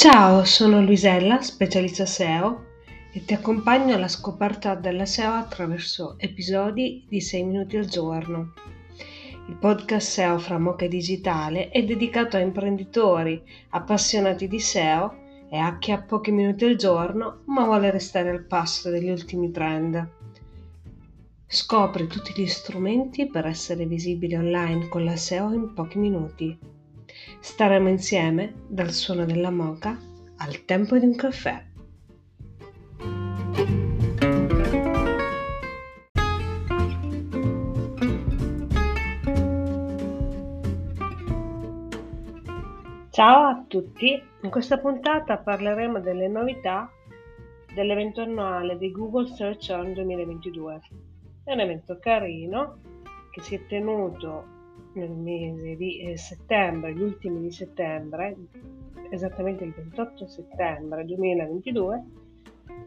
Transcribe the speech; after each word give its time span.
Ciao, 0.00 0.44
sono 0.44 0.80
Luisella, 0.80 1.42
specialista 1.42 2.06
SEO 2.06 2.64
e 3.12 3.22
ti 3.22 3.34
accompagno 3.34 3.94
alla 3.94 4.08
scoperta 4.08 4.74
della 4.74 5.04
SEO 5.04 5.34
attraverso 5.34 6.14
episodi 6.16 7.04
di 7.06 7.20
6 7.20 7.44
minuti 7.44 7.76
al 7.76 7.84
giorno. 7.84 8.54
Il 9.46 9.56
podcast 9.56 10.08
SEO 10.08 10.38
fra 10.38 10.58
Mocha 10.58 10.86
Digitale 10.86 11.68
è 11.68 11.84
dedicato 11.84 12.38
a 12.38 12.40
imprenditori 12.40 13.42
appassionati 13.68 14.48
di 14.48 14.58
SEO 14.58 15.16
e 15.50 15.58
a 15.58 15.76
chi 15.76 15.92
ha 15.92 16.00
pochi 16.00 16.30
minuti 16.30 16.64
al 16.64 16.76
giorno 16.76 17.42
ma 17.48 17.66
vuole 17.66 17.90
restare 17.90 18.30
al 18.30 18.46
passo 18.46 18.88
degli 18.88 19.10
ultimi 19.10 19.50
trend. 19.50 20.08
Scopri 21.46 22.06
tutti 22.06 22.32
gli 22.34 22.46
strumenti 22.46 23.26
per 23.26 23.44
essere 23.44 23.84
visibile 23.84 24.38
online 24.38 24.88
con 24.88 25.04
la 25.04 25.16
SEO 25.16 25.52
in 25.52 25.74
pochi 25.74 25.98
minuti. 25.98 26.79
Staremo 27.42 27.88
insieme 27.88 28.52
dal 28.66 28.90
suono 28.90 29.24
della 29.24 29.50
moca 29.50 29.98
al 30.36 30.64
tempo 30.66 30.98
di 30.98 31.06
un 31.06 31.16
caffè. 31.16 31.64
Ciao 43.10 43.46
a 43.46 43.64
tutti, 43.66 44.22
in 44.42 44.50
questa 44.50 44.78
puntata 44.78 45.38
parleremo 45.38 45.98
delle 45.98 46.28
novità 46.28 46.90
dell'evento 47.74 48.20
annuale 48.20 48.76
di 48.76 48.92
Google 48.92 49.28
Search 49.28 49.70
On 49.70 49.94
2022. 49.94 50.80
È 51.44 51.52
un 51.52 51.60
evento 51.60 51.98
carino 51.98 52.76
che 53.30 53.40
si 53.40 53.54
è 53.54 53.66
tenuto 53.66 54.58
nel 54.92 55.10
mese 55.10 55.76
di 55.76 56.00
eh, 56.00 56.16
settembre, 56.16 56.94
gli 56.94 57.02
ultimi 57.02 57.40
di 57.40 57.50
settembre, 57.50 58.36
esattamente 59.10 59.64
il 59.64 59.72
28 59.72 60.26
settembre 60.26 61.04
2022, 61.04 62.04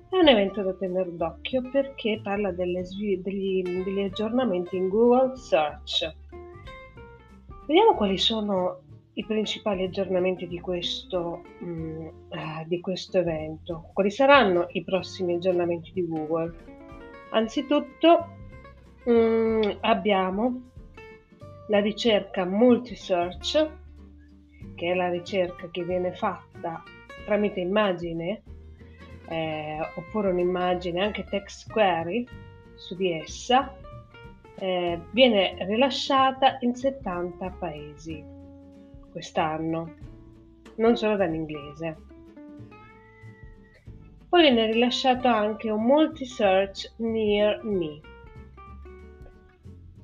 è 0.09 0.17
un 0.17 0.27
evento 0.27 0.61
da 0.61 0.73
tenere 0.73 1.15
d'occhio 1.15 1.69
perché 1.71 2.19
parla 2.21 2.51
delle, 2.51 2.83
degli, 3.21 3.61
degli 3.83 3.99
aggiornamenti 4.01 4.75
in 4.75 4.89
Google 4.89 5.35
Search. 5.35 6.13
Vediamo 7.65 7.95
quali 7.95 8.17
sono 8.17 8.81
i 9.13 9.25
principali 9.25 9.83
aggiornamenti 9.83 10.47
di 10.47 10.59
questo, 10.59 11.43
um, 11.59 12.11
uh, 12.29 12.67
di 12.67 12.79
questo 12.79 13.19
evento. 13.19 13.89
Quali 13.93 14.11
saranno 14.11 14.65
i 14.69 14.83
prossimi 14.83 15.35
aggiornamenti 15.35 15.91
di 15.93 16.05
Google? 16.07 16.53
Anzitutto 17.31 18.27
um, 19.05 19.77
abbiamo 19.81 20.72
la 21.67 21.79
ricerca 21.79 22.45
multi-search, 22.45 23.69
che 24.75 24.91
è 24.91 24.93
la 24.93 25.09
ricerca 25.09 25.69
che 25.69 25.83
viene 25.83 26.13
fatta 26.13 26.83
tramite 27.25 27.59
immagine 27.59 28.43
eh, 29.27 29.79
oppure 29.95 30.29
un'immagine 30.29 31.01
anche 31.01 31.23
text 31.23 31.71
query 31.71 32.27
su 32.75 32.95
di 32.95 33.13
essa, 33.13 33.75
eh, 34.55 34.99
viene 35.11 35.55
rilasciata 35.59 36.57
in 36.61 36.75
70 36.75 37.49
paesi 37.51 38.23
quest'anno, 39.11 39.93
non 40.75 40.97
solo 40.97 41.15
dall'inglese. 41.15 41.97
Poi 44.27 44.41
viene 44.41 44.71
rilasciato 44.71 45.27
anche 45.27 45.69
un 45.69 45.83
multi-search 45.83 46.93
near 46.97 47.63
me 47.63 48.01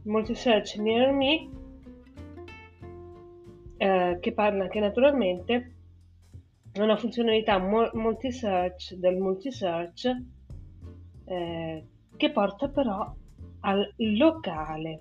multi-search 0.10 0.78
near 0.78 1.12
me 1.14 1.50
eh, 3.78 4.18
che 4.20 4.34
parla 4.34 4.68
che 4.68 4.80
naturalmente 4.80 5.74
è 6.72 6.82
una 6.82 6.98
funzionalità 6.98 7.58
multi-search 7.58 8.96
del 8.96 9.18
multi-search 9.18 10.16
eh, 11.26 11.88
che 12.16 12.32
porta 12.32 12.68
però 12.68 13.14
al 13.62 13.94
locale. 13.98 15.00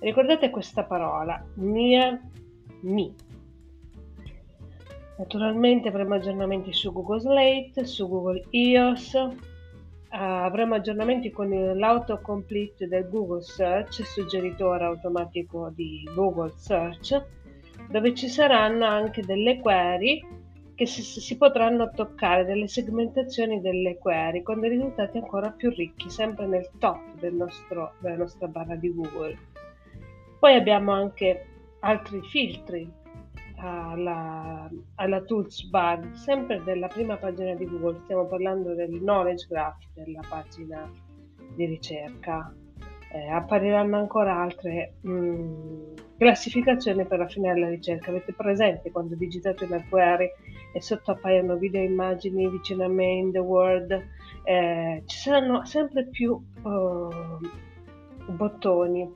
Ricordate 0.00 0.50
questa 0.50 0.84
parola, 0.84 1.44
near 1.54 2.20
me. 2.82 3.14
Naturalmente 5.18 5.88
avremo 5.88 6.14
aggiornamenti 6.14 6.72
su 6.72 6.92
Google 6.92 7.20
Slate, 7.20 7.84
su 7.84 8.08
Google 8.08 8.44
iOS, 8.50 9.16
avremo 10.10 10.74
aggiornamenti 10.74 11.30
con 11.30 11.48
l'autocomplete 11.50 12.86
del 12.86 13.08
Google 13.08 13.42
Search, 13.42 14.04
suggeritore 14.04 14.84
automatico 14.84 15.70
di 15.74 16.08
Google 16.14 16.52
Search, 16.56 17.22
dove 17.90 18.14
ci 18.14 18.28
saranno 18.28 18.86
anche 18.86 19.22
delle 19.22 19.58
query 19.58 20.36
che 20.74 20.86
si, 20.86 21.02
si, 21.02 21.36
potranno 21.36 21.90
toccare, 21.90 22.44
delle 22.44 22.68
segmentazioni 22.68 23.60
delle 23.60 23.98
query 23.98 24.42
con 24.42 24.60
dei 24.60 24.70
risultati 24.70 25.18
ancora 25.18 25.50
più 25.50 25.70
ricchi, 25.70 26.08
sempre 26.08 26.46
nel 26.46 26.70
top 26.78 27.00
del 27.18 27.34
nostro, 27.34 27.94
della 27.98 28.16
nostra 28.16 28.46
barra 28.46 28.76
di 28.76 28.94
Google. 28.94 29.36
Poi 30.38 30.54
abbiamo 30.54 30.92
anche 30.92 31.46
altri 31.80 32.20
filtri 32.22 32.88
alla, 33.58 34.70
alla 34.96 35.20
tools 35.22 35.62
bar, 35.64 36.08
sempre 36.14 36.62
della 36.62 36.86
prima 36.88 37.16
pagina 37.16 37.54
di 37.54 37.66
Google, 37.66 38.00
stiamo 38.04 38.26
parlando 38.26 38.74
del 38.74 38.98
knowledge 39.00 39.46
graph 39.48 39.82
della 39.94 40.22
pagina 40.28 40.90
di 41.54 41.64
ricerca. 41.66 42.52
Eh, 43.10 43.26
appariranno 43.26 43.96
ancora 43.96 44.36
altre 44.36 44.94
mh, 45.00 45.10
mm, 45.10 45.94
classificazioni 46.18 47.04
per 47.06 47.20
affinare 47.20 47.58
la 47.58 47.68
ricerca. 47.68 48.10
Avete 48.10 48.32
presente 48.32 48.90
quando 48.90 49.14
digitate 49.14 49.64
una 49.64 49.84
query 49.88 50.30
e 50.72 50.80
sotto 50.80 51.12
appaiono 51.12 51.56
video 51.56 51.82
immagini 51.82 52.48
vicino 52.48 52.84
a 52.84 52.88
me 52.88 53.06
in 53.06 53.32
the 53.32 53.38
world? 53.38 53.90
Eh, 54.44 55.02
ci 55.06 55.18
saranno 55.18 55.64
sempre 55.64 56.06
più 56.06 56.32
uh, 56.32 57.10
bottoni 58.26 59.10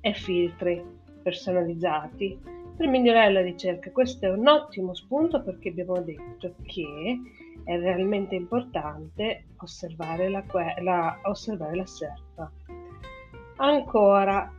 e 0.00 0.12
filtri 0.14 0.82
personalizzati 1.22 2.61
per 2.76 2.86
migliorare 2.86 3.32
la 3.32 3.42
ricerca. 3.42 3.90
Questo 3.90 4.26
è 4.26 4.30
un 4.30 4.46
ottimo 4.46 4.94
spunto 4.94 5.42
perché 5.42 5.68
abbiamo 5.68 6.00
detto 6.00 6.54
che 6.64 7.20
è 7.64 7.78
realmente 7.78 8.34
importante 8.34 9.44
osservare 9.58 10.28
la, 10.28 10.44
la, 10.80 11.18
osservare 11.22 11.76
la 11.76 11.86
SERP. 11.86 12.50
Ancora 13.56 14.52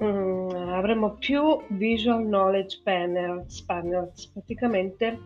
um, 0.00 0.50
avremo 0.72 1.14
più 1.14 1.60
Visual 1.68 2.24
Knowledge 2.24 2.80
Panels, 2.82 3.62
panels, 3.62 4.26
praticamente 4.26 5.18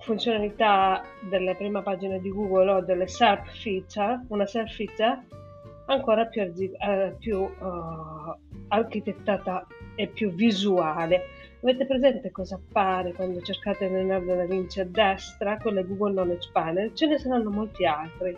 funzionalità 0.00 1.02
della 1.28 1.54
prima 1.54 1.82
pagina 1.82 2.18
di 2.18 2.30
Google 2.30 2.70
o 2.70 2.80
delle 2.82 3.08
SERP 3.08 3.48
feature, 3.48 4.24
una 4.28 4.46
SERP 4.46 4.68
feature 4.68 5.24
ancora 5.86 6.26
più, 6.26 6.42
uh, 6.42 7.16
più 7.18 7.38
uh, 7.38 8.36
architettata 8.68 9.66
e 9.96 10.06
più 10.06 10.30
visuale. 10.30 11.24
Avete 11.62 11.86
presente 11.86 12.30
cosa 12.30 12.54
appare 12.54 13.12
quando 13.12 13.40
cercate 13.40 13.88
Leonardo 13.88 14.36
da 14.36 14.44
Vinci 14.44 14.78
a 14.78 14.84
destra 14.84 15.56
con 15.58 15.74
le 15.74 15.84
Google 15.84 16.12
Knowledge 16.12 16.50
Panel? 16.52 16.94
Ce 16.94 17.06
ne 17.06 17.18
saranno 17.18 17.50
molti 17.50 17.84
altri. 17.84 18.36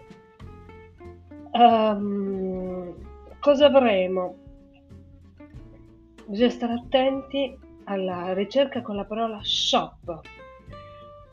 Um, 1.51 2.95
cosa 3.41 3.67
avremo? 3.67 4.37
Bisogna 6.27 6.51
stare 6.51 6.73
attenti 6.75 7.59
alla 7.85 8.33
ricerca 8.33 8.81
con 8.83 8.97
la 8.97 9.05
parola 9.05 9.41
shop. 9.43 10.21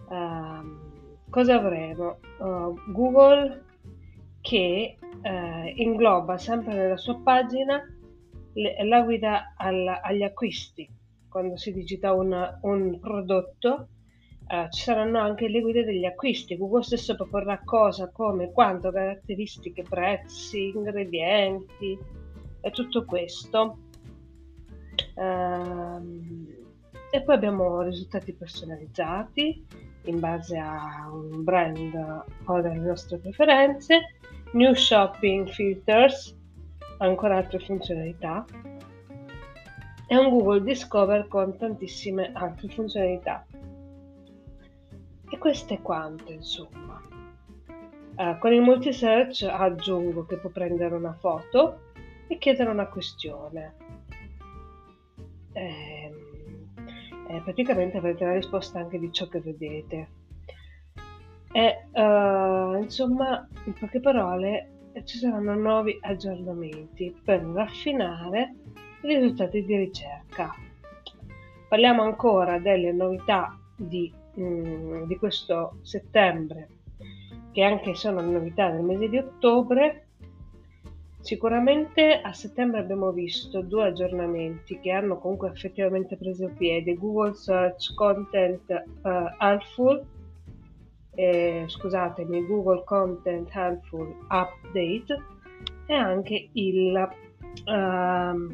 Um, 0.09 0.79
cosa 1.29 1.55
avremo? 1.55 2.17
Uh, 2.39 2.77
Google 2.91 3.63
che 4.41 4.97
uh, 5.01 5.71
ingloba 5.75 6.37
sempre 6.37 6.73
nella 6.73 6.97
sua 6.97 7.17
pagina 7.19 7.81
la 8.55 9.01
guida 9.01 9.53
al, 9.57 9.99
agli 10.01 10.23
acquisti. 10.23 10.89
Quando 11.29 11.57
si 11.57 11.73
digita 11.73 12.13
una, 12.13 12.57
un 12.61 12.99
prodotto 12.99 13.89
eh, 14.47 14.67
ci 14.69 14.83
saranno 14.83 15.19
anche 15.19 15.47
le 15.47 15.59
guide 15.59 15.83
degli 15.83 16.05
acquisti. 16.05 16.57
Google 16.57 16.83
stesso 16.83 17.15
proporrà 17.15 17.59
cosa, 17.63 18.09
come, 18.11 18.51
quanto, 18.51 18.91
caratteristiche, 18.91 19.83
prezzi, 19.83 20.69
ingredienti 20.69 21.97
e 22.61 22.71
tutto 22.71 23.05
questo. 23.05 23.77
Um, 25.15 26.47
e 27.11 27.21
poi 27.21 27.35
abbiamo 27.35 27.81
risultati 27.81 28.33
personalizzati 28.33 29.65
in 30.03 30.19
base 30.19 30.57
a 30.57 31.09
un 31.11 31.43
brand 31.43 32.23
o 32.45 32.61
delle 32.61 32.79
nostre 32.79 33.17
preferenze, 33.17 34.17
new 34.51 34.73
shopping 34.73 35.47
filters 35.47 36.35
ancora 36.97 37.37
altre 37.37 37.59
funzionalità 37.59 38.45
e 40.07 40.17
un 40.17 40.29
Google 40.29 40.61
Discover 40.61 41.27
con 41.27 41.57
tantissime 41.57 42.31
altre 42.33 42.69
funzionalità. 42.69 43.45
E 45.29 45.37
questo 45.37 45.73
è 45.73 45.81
quanto, 45.81 46.31
insomma. 46.31 47.01
Uh, 48.15 48.37
con 48.39 48.53
il 48.53 48.61
multisearch 48.61 49.43
aggiungo 49.43 50.25
che 50.25 50.37
può 50.37 50.49
prendere 50.49 50.95
una 50.95 51.13
foto 51.13 51.91
e 52.27 52.37
chiedere 52.37 52.69
una 52.69 52.87
questione. 52.87 53.75
Eh, 55.51 56.13
eh, 57.27 57.41
praticamente 57.41 57.97
avrete 57.97 58.25
la 58.25 58.33
risposta 58.33 58.79
anche 58.79 58.99
di 58.99 59.11
ciò 59.11 59.27
che 59.27 59.41
vedete. 59.41 60.07
E 61.51 61.87
uh, 61.91 62.81
insomma, 62.81 63.47
in 63.63 63.73
poche 63.73 63.99
parole, 63.99 64.74
ci 65.03 65.17
saranno 65.17 65.55
nuovi 65.55 65.97
aggiornamenti 66.01 67.15
per 67.23 67.41
raffinare 67.41 68.53
i 69.01 69.07
risultati 69.07 69.65
di 69.65 69.77
ricerca. 69.77 70.53
Parliamo 71.67 72.03
ancora 72.03 72.59
delle 72.59 72.91
novità 72.91 73.57
di, 73.75 74.11
mm, 74.39 75.03
di 75.03 75.17
questo 75.17 75.77
settembre, 75.81 76.69
che 77.51 77.63
anche 77.63 77.95
sono 77.95 78.21
novità 78.21 78.69
del 78.69 78.83
mese 78.83 79.09
di 79.09 79.17
ottobre, 79.17 80.05
Sicuramente 81.25 82.21
a 82.21 82.33
settembre 82.33 82.81
abbiamo 82.81 83.11
visto 83.11 83.61
due 83.61 83.87
aggiornamenti 83.87 84.79
che 84.79 84.91
hanno 84.91 85.17
comunque 85.17 85.49
effettivamente 85.49 86.17
preso 86.17 86.51
piede, 86.55 86.93
Google 86.93 87.33
Search 87.33 87.95
Content 87.95 88.61
uh, 88.69 89.09
Helpful, 89.39 90.05
eh, 91.15 91.65
scusatemi, 91.67 92.45
Google 92.45 92.83
Content 92.83 93.49
Helpful 93.53 94.13
Update 94.29 95.23
e 95.87 95.93
anche 95.93 96.49
il, 96.53 97.09
uh, 97.65 98.53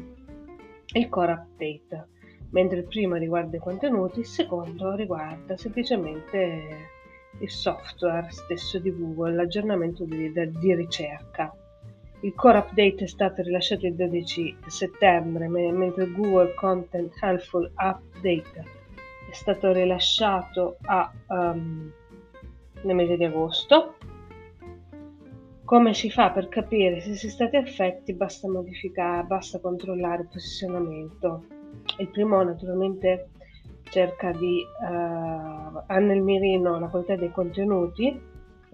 il 0.98 1.08
Core 1.08 1.32
Update, 1.32 2.08
mentre 2.50 2.78
il 2.78 2.86
primo 2.86 3.16
riguarda 3.16 3.56
i 3.56 3.60
contenuti, 3.60 4.20
il 4.20 4.26
secondo 4.26 4.94
riguarda 4.94 5.56
semplicemente 5.56 6.90
il 7.38 7.50
software 7.50 8.26
stesso 8.30 8.78
di 8.78 8.94
Google, 8.94 9.34
l'aggiornamento 9.34 10.04
di, 10.04 10.32
di 10.32 10.74
ricerca. 10.74 11.54
Il 12.20 12.34
core 12.34 12.58
update 12.58 13.04
è 13.04 13.06
stato 13.08 13.42
rilasciato 13.42 13.86
il 13.86 13.94
12 13.94 14.58
settembre, 14.66 15.48
mentre 15.48 16.04
il 16.04 16.12
Google 16.12 16.54
Content 16.54 17.12
Helpful 17.20 17.68
Update 17.74 18.80
è 19.28 19.34
stato 19.34 19.72
rilasciato 19.72 20.76
a, 20.82 21.10
um, 21.28 21.90
nel 22.82 22.94
mese 22.94 23.16
di 23.16 23.24
agosto. 23.24 23.96
Come 25.64 25.94
si 25.94 26.10
fa 26.10 26.30
per 26.30 26.48
capire 26.48 27.00
se 27.00 27.14
si 27.14 27.30
stati 27.30 27.56
effetti? 27.56 28.12
Basta 28.12 28.48
modificare, 28.48 29.26
basta 29.26 29.58
controllare 29.58 30.22
il 30.22 30.28
posizionamento. 30.28 31.44
Il 31.98 32.08
primo 32.08 32.42
naturalmente 32.42 33.30
cerca 33.84 34.32
di 34.32 34.64
uh, 34.80 35.82
ha 35.86 35.98
nel 35.98 36.22
mirino 36.22 36.78
la 36.78 36.88
qualità 36.88 37.16
dei 37.16 37.30
contenuti 37.30 38.30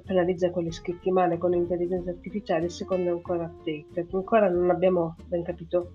penalizza 0.09 0.51
quelli 0.51 0.73
scritti 0.73 1.11
male 1.11 1.37
con 1.37 1.51
l'intelligenza 1.51 2.11
artificiale, 2.11 2.65
il 2.65 2.71
secondo 2.71 3.11
è 3.11 3.13
ancora 3.13 3.45
update, 3.45 4.07
ancora 4.11 4.49
non 4.49 4.71
abbiamo 4.71 5.17
ben 5.27 5.43
capito 5.43 5.93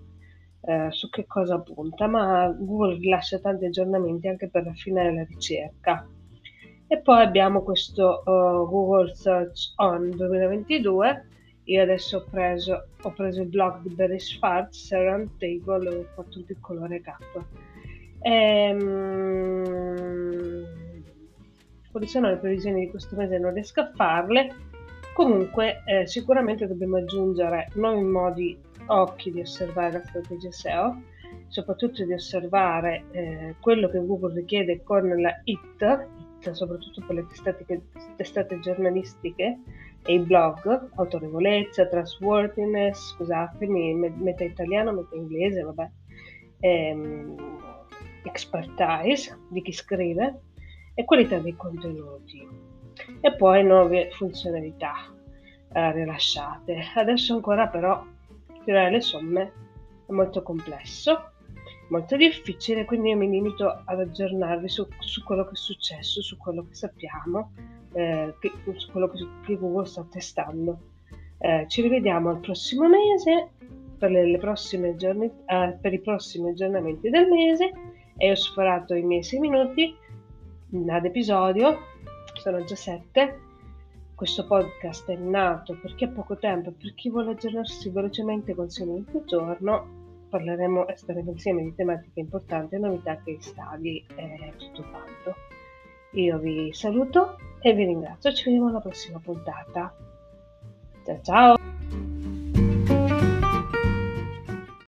eh, 0.60 0.86
su 0.90 1.10
che 1.10 1.26
cosa 1.26 1.58
punta, 1.58 2.06
ma 2.06 2.48
Google 2.56 2.94
rilascia 2.94 3.40
tanti 3.40 3.64
aggiornamenti 3.64 4.28
anche 4.28 4.48
per 4.48 4.62
raffinare 4.64 5.12
la 5.12 5.24
ricerca. 5.24 6.06
E 6.94 6.98
poi 6.98 7.22
abbiamo 7.22 7.62
questo 7.62 8.22
uh, 8.24 8.68
Google 8.68 9.12
Search 9.16 9.72
On 9.78 10.10
2022. 10.10 11.26
Io 11.64 11.82
adesso 11.82 12.18
ho 12.18 12.24
preso, 12.30 12.86
ho 13.02 13.10
preso 13.10 13.42
il 13.42 13.48
blog 13.48 13.80
di 13.82 13.92
Barry 13.92 14.20
Schwartz, 14.20 14.92
Round 14.92 15.30
Table, 15.38 15.88
ho 15.88 16.04
fatto 16.14 16.38
un 16.38 16.44
piccolo 16.44 16.86
recap. 16.86 17.42
Ehm, 18.20 18.84
quali 21.90 22.06
sono 22.06 22.28
le 22.28 22.36
previsioni 22.36 22.84
di 22.84 22.90
questo 22.90 23.16
mese 23.16 23.38
non 23.38 23.54
riesco 23.54 23.80
a 23.80 23.90
farle. 23.92 24.54
Comunque 25.14 25.82
eh, 25.86 26.06
sicuramente 26.06 26.68
dobbiamo 26.68 26.98
aggiungere 26.98 27.70
nuovi 27.74 28.02
modi 28.04 28.56
occhi 28.86 29.32
di 29.32 29.40
osservare 29.40 29.94
la 29.94 30.02
strategia 30.04 30.52
SEO, 30.52 31.02
soprattutto 31.48 32.04
di 32.04 32.12
osservare 32.12 33.02
eh, 33.10 33.56
quello 33.58 33.88
che 33.88 33.98
Google 33.98 34.34
richiede 34.34 34.84
con 34.84 35.08
la 35.20 35.40
IT, 35.42 36.22
IT 36.44 36.50
soprattutto 36.52 37.02
per 37.06 37.16
le 37.16 37.26
testate, 37.26 37.82
testate 38.16 38.58
giornalistiche 38.60 39.58
e 40.02 40.12
i 40.12 40.18
blog, 40.18 40.90
autorevolezza, 40.96 41.86
trustworthiness, 41.86 43.14
scusatemi, 43.14 43.94
meta 43.94 44.44
italiano, 44.44 44.92
meta 44.92 45.16
inglese, 45.16 45.62
vabbè, 45.62 45.90
ehm, 46.60 47.36
expertise 48.24 49.38
di 49.48 49.62
chi 49.62 49.72
scrive 49.72 50.40
e 50.94 51.04
qualità 51.04 51.38
dei 51.38 51.56
contenuti. 51.56 52.46
E 53.20 53.34
poi 53.34 53.64
nuove 53.64 54.10
funzionalità 54.12 54.94
eh, 55.72 55.92
rilasciate. 55.92 56.82
Adesso 56.94 57.34
ancora 57.34 57.66
però 57.68 58.04
tirare 58.64 58.90
le 58.90 59.00
somme 59.00 59.52
è 60.06 60.12
molto 60.12 60.42
complesso, 60.42 61.32
molto 61.88 62.16
difficile, 62.16 62.84
quindi 62.84 63.10
io 63.10 63.16
mi 63.16 63.28
limito 63.28 63.82
ad 63.84 64.00
aggiornarvi 64.00 64.68
su, 64.68 64.86
su 65.00 65.22
quello 65.22 65.44
che 65.44 65.52
è 65.52 65.56
successo, 65.56 66.22
su 66.22 66.36
quello 66.36 66.66
che 66.68 66.74
sappiamo, 66.74 67.52
eh, 67.92 68.34
che, 68.38 68.52
su 68.76 68.90
quello 68.90 69.08
che, 69.08 69.26
che, 69.44 69.58
Google 69.58 69.86
sta 69.86 70.06
testando. 70.10 70.78
Eh, 71.38 71.66
ci 71.68 71.82
rivediamo 71.82 72.30
al 72.30 72.40
prossimo 72.40 72.88
mese 72.88 73.50
per, 73.98 74.10
le, 74.10 74.26
le 74.26 74.96
giorni, 74.96 75.30
eh, 75.46 75.78
per 75.80 75.92
i 75.92 76.00
prossimi 76.00 76.50
aggiornamenti 76.50 77.10
del 77.10 77.28
mese 77.28 77.72
e 78.16 78.30
ho 78.30 78.34
superato 78.34 78.94
i 78.94 79.02
miei 79.02 79.22
6 79.22 79.40
minuti 79.40 79.96
ad 80.88 81.04
episodio, 81.04 81.78
sono 82.34 82.64
già 82.64 82.76
sette. 82.76 83.40
Questo 84.14 84.46
podcast 84.46 85.10
è 85.10 85.16
nato 85.16 85.76
per 85.80 85.94
chi 85.96 86.04
ha 86.04 86.08
poco 86.08 86.36
tempo 86.36 86.70
per 86.70 86.94
chi 86.94 87.10
vuole 87.10 87.32
aggiornarsi 87.32 87.90
velocemente 87.90 88.54
con 88.54 88.68
minuti 88.80 89.16
al 89.16 89.24
giorno. 89.24 90.03
Parleremo 90.34 90.88
e 90.88 90.96
staremo 90.96 91.30
insieme 91.30 91.62
di 91.62 91.72
tematiche 91.76 92.18
importanti, 92.18 92.76
novità, 92.76 93.14
case 93.18 93.38
study 93.40 94.04
e 94.16 94.52
tutto 94.56 94.82
quanto. 94.90 95.36
Io 96.14 96.38
vi 96.38 96.72
saluto 96.72 97.36
e 97.60 97.72
vi 97.72 97.84
ringrazio. 97.84 98.32
Ci 98.32 98.46
vediamo 98.46 98.66
alla 98.66 98.80
prossima 98.80 99.20
puntata. 99.20 99.94
Ciao 101.04 101.20
ciao! 101.22 101.63